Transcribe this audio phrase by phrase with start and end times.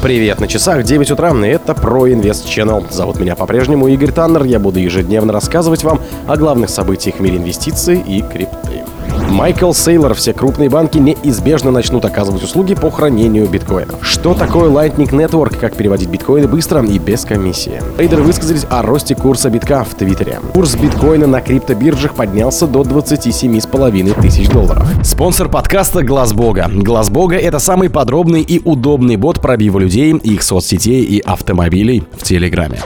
[0.00, 2.86] Привет, на часах 9 утра, и это про Инвест Channel.
[2.88, 4.44] Зовут меня по-прежнему Игорь Таннер.
[4.44, 8.67] Я буду ежедневно рассказывать вам о главных событиях в мире инвестиций и крипты.
[9.28, 13.94] Майкл Сейлор, все крупные банки неизбежно начнут оказывать услуги по хранению биткоина.
[14.00, 17.82] Что такое Lightning Network, как переводить биткоины быстро и без комиссии?
[17.96, 20.40] Трейдеры высказались о росте курса битка в Твиттере.
[20.54, 24.88] Курс биткоина на криптобиржах поднялся до 27,5 тысяч долларов.
[25.04, 26.70] Спонсор подкаста Глаз Бога.
[26.72, 32.22] Глаз Бога— это самый подробный и удобный бот пробива людей, их соцсетей и автомобилей в
[32.22, 32.80] Телеграме.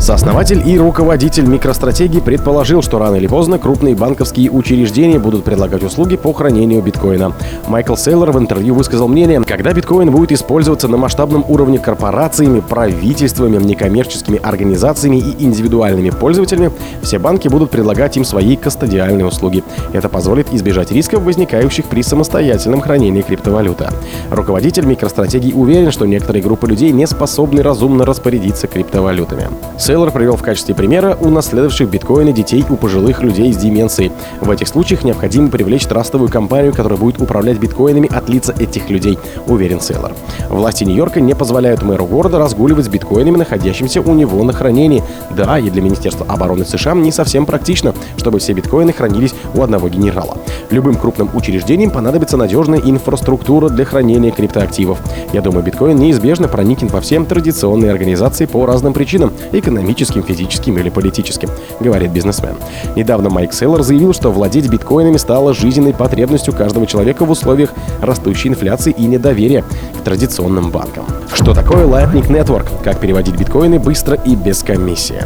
[0.00, 6.16] Сооснователь и руководитель микростратегии предположил, что рано или поздно крупные банковские учреждения будут предлагать услуги
[6.16, 7.32] по хранению биткоина.
[7.68, 13.56] Майкл Сейлор в интервью высказал мнение, когда биткоин будет использоваться на масштабном уровне корпорациями, правительствами,
[13.62, 16.70] некоммерческими организациями и индивидуальными пользователями,
[17.02, 19.62] все банки будут предлагать им свои кастодиальные услуги.
[19.92, 23.88] Это позволит избежать рисков, возникающих при самостоятельном хранении криптовалюты.
[24.30, 29.48] Руководитель микростратегии уверен, что некоторые группы людей не способны разумно распорядиться криптовалютами.
[29.78, 34.12] Сейлор привел в качестве примера унаследовавших биткоины детей у пожилых людей с деменцией.
[34.40, 39.18] В этих случаях необходимо привлечь трастовую компанию, которая будет управлять биткоинами от лица этих людей,
[39.46, 40.12] уверен Сейлор.
[40.48, 45.02] Власти Нью-Йорка не позволяют мэру города разгуливать с биткоинами, находящимися у него на хранении.
[45.30, 49.88] Да, и для Министерства обороны США не совсем практично, чтобы все биткоины хранились у одного
[49.88, 50.38] генерала.
[50.70, 54.98] Любым крупным учреждениям понадобится надежная инфраструктура для хранения криптоактивов.
[55.32, 60.90] Я думаю, биткоин неизбежно проникнет во все традиционные организации по разным причинам– экономическим, физическим или
[60.90, 61.48] политическим,
[61.80, 62.56] говорит бизнесмен.
[62.94, 67.70] Недавно Майк Сейлор заявил, что владеть биткоинами стало жизненной потребностью каждого человека в условиях
[68.00, 69.64] растущей инфляции и недоверия
[69.98, 71.04] к традиционным банкам.
[71.34, 72.68] Что такое Lightning Network?
[72.84, 75.22] Как переводить биткоины быстро и без комиссии?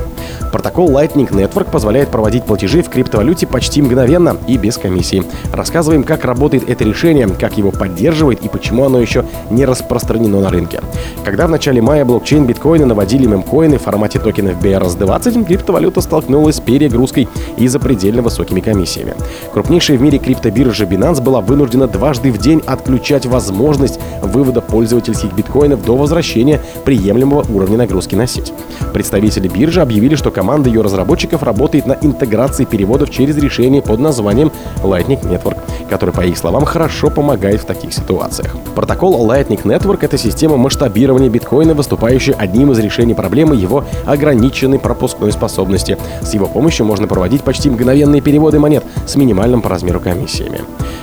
[0.50, 5.22] Протокол Lightning Network позволяет проводить платежи в криптовалюте почти мгновенно и без комиссии.
[5.52, 10.50] Рассказываем, как работает это решение, как его поддерживает и почему оно еще не распространено на
[10.50, 10.80] рынке.
[11.24, 16.60] Когда в начале мая блокчейн биткоина наводили мемкоины в формате токенов BRS-20, криптовалюта столкнулась с
[16.60, 19.14] перегрузкой и запредельно высокими комиссиями.
[19.52, 25.84] Крупнейшая в мире криптобиржа Binance была вынуждена дважды в день отключать возможность вывода пользовательских биткоинов
[25.84, 28.52] до возвращения приемлемого уровня нагрузки на сеть.
[28.92, 34.52] Представители биржи объявили, что команда ее разработчиков работает на интеграции переводов через решение под названием
[34.84, 35.58] Lightning Network,
[35.88, 38.54] который, по их словам, хорошо помогает в таких ситуациях.
[38.76, 45.32] Протокол Lightning Network— это система масштабирования биткоина, выступающая одним из решений проблемы его ограниченной пропускной
[45.32, 45.98] способности.
[46.22, 50.60] С его помощью можно проводить почти мгновенные переводы монет с минимальным по размеру комиссиями.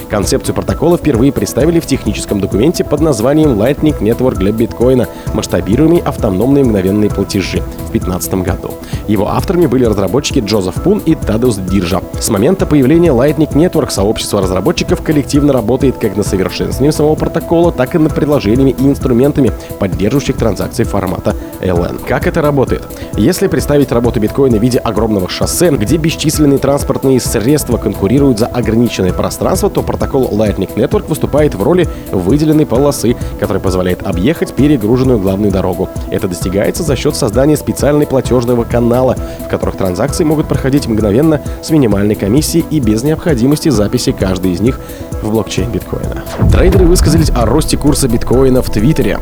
[0.09, 6.63] Концепцию протокола впервые представили в техническом документе под названием Lightning Network для биткоина, масштабируемый автономные
[6.63, 8.73] мгновенные платежи в 2015 году.
[9.07, 12.01] Его авторами были разработчики Джозеф Пун и Тадеус Диржа.
[12.19, 17.93] С момента появления Lightning Network сообщество разработчиков коллективно работает как на совершенствовании самого протокола, так
[17.95, 21.99] и над приложениями и инструментами, поддерживающих транзакции формата LN.
[22.07, 22.83] Как это работает?
[23.17, 29.11] Если представить работу биткоина в виде огромного шоссе, где бесчисленные транспортные средства конкурируют за ограниченное
[29.11, 35.51] пространство, то протокол Lightning Network выступает в роли выделенной полосы, которая позволяет объехать перегруженную главную
[35.51, 35.89] дорогу.
[36.09, 41.16] Это достигается за счет создания специальной платежного канала, в которых транзакции могут проходить мгновенно
[41.63, 44.79] с минимальной комиссией и без необходимости записи каждой из них
[45.22, 46.23] в блокчейн биткоина.
[46.51, 49.19] Трейдеры высказались о росте курса биткоина в Твиттере.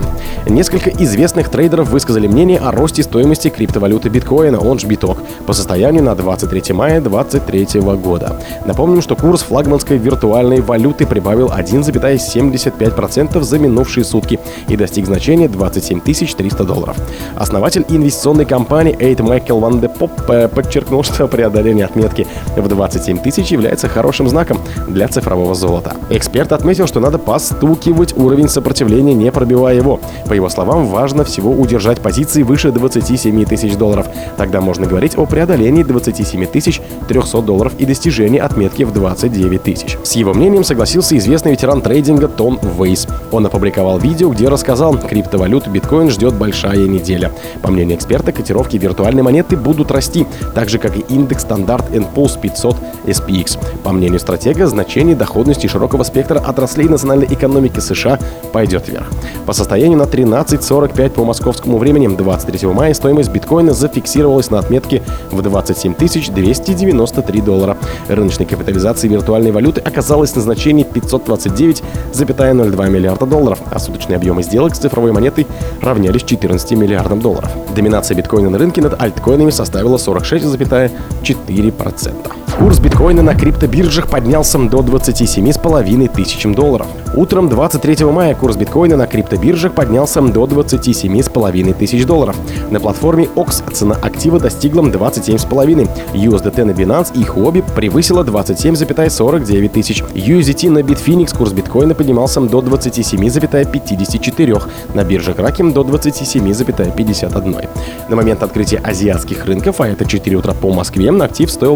[0.48, 6.04] Несколько известных трейдеров высказали мнение о росте стоимости криптовалюты биткоина, он же биток, по состоянию
[6.04, 8.42] на 23 мая 2023 года.
[8.66, 16.02] Напомним, что курс флагманской виртуальной валюты прибавил 1,75% за минувшие сутки и достиг значения 27
[16.02, 16.98] 300 долларов.
[17.36, 23.20] Основатель инвестиционной компании Эйт Майкл Ван де Поп э, подчеркнул, что преодоление отметки в 27
[23.20, 25.94] тысяч является хорошим знаком для цифрового золота.
[26.10, 30.00] Эксперт отметил, что надо постукивать уровень сопротивления, не пробивая его.
[30.28, 34.08] По его словам, важно всего удержать позиции выше 27 тысяч долларов.
[34.38, 39.98] Тогда можно говорить о преодолении 27 тысяч 300 долларов и достижении отметки в 29 тысяч.
[40.04, 43.08] С его мнением согласился известный ветеран трейдинга Том Вейс.
[43.32, 47.32] Он опубликовал видео, где рассказал, криптовалюту биткоин ждет большая неделя.
[47.62, 51.44] По мнению эксперта, котировки виртуальной монеты будут расти, так же как и индекс
[51.76, 52.76] стандарт Pulse 500
[53.06, 53.60] SPX.
[53.84, 58.20] По мнению стратега, значение доходности широкого спектра отраслей национальной экономики США
[58.54, 59.08] пойдет вверх.
[59.46, 65.42] По состоянию на 13.45 по московскому времени 23 мая стоимость биткоина зафиксировалась на отметке в
[65.42, 67.78] 27 293 доллара.
[68.08, 74.80] Рыночной капитализации виртуальной валюты оказалась на значении 529,02 миллиарда долларов, а суточные объемы сделок с
[74.80, 75.48] цифровой монетой
[75.82, 77.52] равнялись 14 миллиардам долларов.
[77.76, 82.45] Доминация биткоина на рынке над альткоинами составила 46,4%.
[82.58, 86.88] Курс биткоина на криптобиржах поднялся до 27,5 тысяч долларов.
[87.14, 92.38] Утром 23 мая курс биткоина на криптобиржах поднялся до 27,5 тысяч долларов.
[92.72, 95.90] На платформе OX цена актива достигла 27,5.
[96.14, 100.02] USDT на Binance и Huobi превысила 27,49 тысяч.
[100.14, 104.62] USDT на Bitfinex курс биткоина поднимался до 27,54.
[104.94, 107.68] На бирже Kraken до 27,51.
[108.10, 111.76] На момент открытия азиатских рынков, а это 4 утра по Москве, актив стоил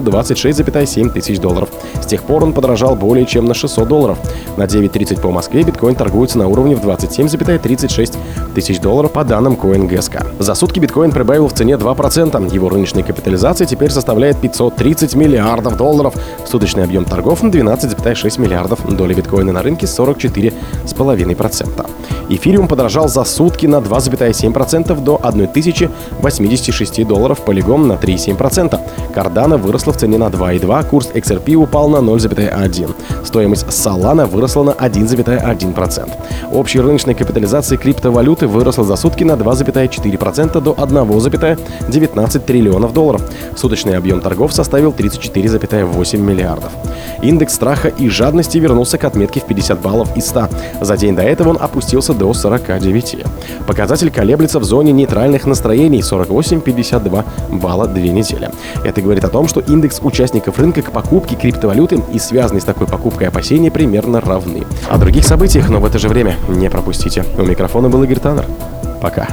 [0.69, 1.69] 26,7 тысяч долларов.
[2.01, 4.17] С тех пор он подорожал более чем на 600 долларов.
[4.57, 8.17] На 9.30 по Москве биткоин торгуется на уровне в 27,36
[8.55, 10.35] тысяч долларов по данным CoinGSK.
[10.39, 12.53] За сутки биткоин прибавил в цене 2%.
[12.53, 16.15] Его рыночная капитализация теперь составляет 530 миллиардов долларов.
[16.45, 18.79] Суточный объем торгов 12,6 миллиардов.
[18.95, 21.89] Доля биткоина на рынке 44,5%.
[22.29, 28.79] Эфириум подорожал за сутки на 2,7% до 1086 долларов, полигон на 3,7%.
[29.13, 30.58] Кардана выросла в цене на 2,2%,
[30.89, 32.95] курс XRP упал на 0,1%.
[33.25, 36.11] Стоимость Solana выросла на 1,1%.
[36.51, 43.21] Общая рыночная капитализация криптовалюты выросла за сутки на 2,4% до 1,19 триллионов долларов.
[43.55, 46.71] Суточный объем торгов составил 34,8 миллиардов.
[47.21, 50.49] Индекс страха и жадности вернулся к отметке в 50 баллов из 100.
[50.81, 53.25] За день до этого он опустился до 49.
[53.67, 58.49] Показатель колеблется в зоне нейтральных настроений 48-52 балла две недели.
[58.83, 59.99] Это говорит о том, что индекс
[60.49, 64.63] участников рынка к покупке криптовалюты и связанные с такой покупкой опасения примерно равны.
[64.89, 67.23] О других событиях, но в это же время не пропустите.
[67.37, 68.45] У микрофона был Игорь Таннер.
[69.01, 69.27] Пока.